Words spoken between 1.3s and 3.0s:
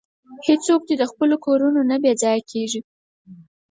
کورونو نه بې ځایه کیږي.